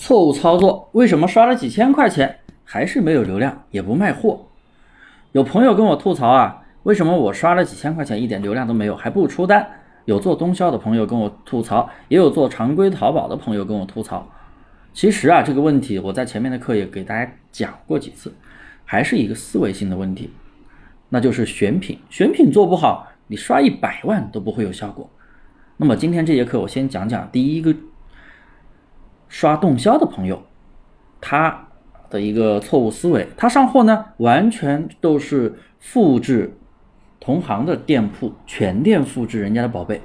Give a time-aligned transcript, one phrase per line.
[0.00, 4.46] 错误操作，为什么刷了几千块钱还是没有流量，也不卖货？
[5.32, 9.68] 有朋友跟我吐槽啊，为什么我刷了几千块钱一点流量都没有，还不出单？
[10.06, 14.26] 有做东销的朋友跟我吐槽，也有做常规淘宝的朋友跟我吐槽。
[14.94, 18.32] 其实啊，这个问题我在前面的课也给大家讲过几次，
[18.86, 20.30] 还是一个思维性的问题，
[21.10, 25.10] 那就是选品，选品做不好，你刷一百万都不会有效果。
[25.76, 27.76] 那么今天这节课我先讲讲第一个。
[29.30, 30.42] 刷动销的朋友，
[31.20, 31.68] 他
[32.10, 36.58] 的一个错误思维，他上货呢，完全都是复制
[37.20, 40.00] 同行的店铺，全店复制人家的宝贝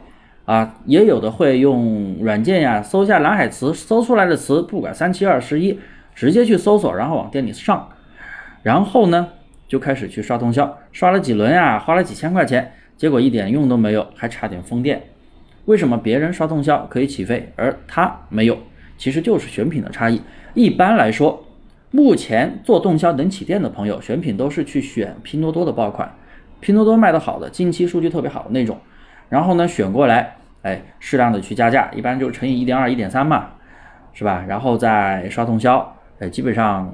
[0.45, 5.79] 啊，也有的会用软件呀，搜下蓝海词，搜出来的词，不管三七二十一，
[6.13, 7.89] 直接去搜索，然后往店里上，
[8.61, 9.29] 然后呢，
[9.67, 15.01] 就开始去刷动销，刷了几轮呀，花了几千块钱，结果一点用都没有，还差点封店。
[15.65, 18.55] 为什么别人刷动销可以起飞，而他没有？
[18.97, 20.21] 其实就是选品的差异。
[20.53, 21.45] 一般来说，
[21.91, 26.13] 目前做动销能起店的朋友，选品都是去选拼多多的爆款，
[26.59, 28.77] 拼多多卖的好的，近期数据特别好的那种。
[29.29, 33.51] 然后呢，选过来，哎，适量的去加价，一般就乘以一点二、一点三嘛，
[34.13, 34.43] 是吧？
[34.47, 36.93] 然后再刷动销，哎，基本上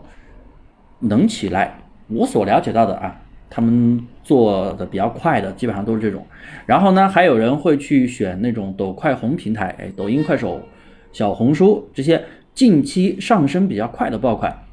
[1.00, 1.80] 能起来。
[2.08, 6.26] 我所了解到的啊，他们做的比较快的，基本上都是这种。
[6.66, 10.62] 然后呢，还有人会去选那种抖快红平台，哎，抖音、快手。
[11.12, 12.24] 小红书这些
[12.54, 14.64] 近期上升比较快的爆款，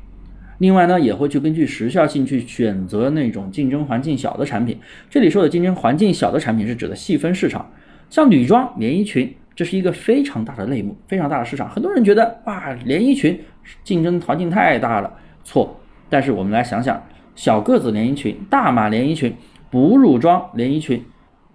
[0.58, 4.78] 另外呢也会去根据时效性去选择那种竞争环境小的产品。
[5.08, 7.70] 这里说的竞争环境小的产品是指的细分市场，
[8.10, 11.68] 像女装、连衣裙，这是一个非常大的类目，非常大的市场。
[11.68, 13.40] 很多人觉得哇，连衣裙
[13.84, 15.12] 竞争环境太大了，
[15.44, 15.80] 错。
[16.10, 17.02] 但是我们来想想，
[17.34, 19.36] 小个子连衣裙、大码连衣裙、
[19.70, 21.04] 哺乳装连衣裙，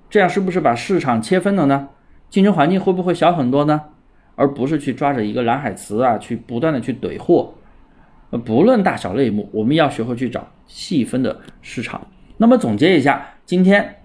[0.10, 1.90] 这样是不是把市场切分了呢？
[2.30, 3.82] 竞争环境会不会小很多呢？
[4.36, 7.54] 而不是去抓着一个蓝海词啊，去不断的去怼货。
[8.32, 12.08] 呃，不论大小类目，我们要学会去找细分的市场。
[12.38, 13.98] 那么总结一下，今天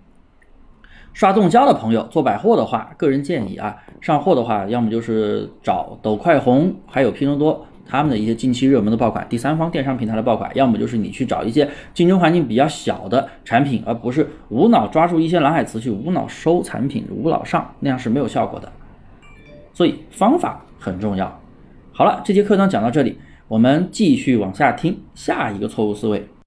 [1.14, 18.70] 刷动销的朋友做百货的话，个人建议啊，上货的话，要么就是找抖快红，还有拼多多他们的一些近期热门的爆款，第三方电商平台的爆款；要么就是你去找一些竞争环境比较小的产品，而不是无脑抓住一些蓝海词去无脑收产品、无脑上，那样是没有效果的。
[19.78, 21.40] 所以方法很重要。
[21.92, 23.16] 好了，这节课呢讲到这里，
[23.46, 26.28] 我们继续往下听下一个错误思维。